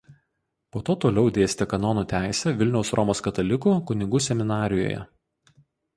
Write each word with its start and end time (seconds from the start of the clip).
Po 0.75 0.79
to 0.87 0.93
toliau 1.03 1.27
dėstė 1.35 1.67
kanonų 1.73 2.03
teisę 2.15 2.55
Vilniaus 2.63 2.91
Romos 3.01 3.23
katalikų 3.29 3.75
kunigų 3.91 4.23
seminarijoje. 4.31 4.99